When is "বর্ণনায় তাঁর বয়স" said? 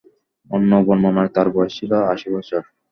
0.87-1.73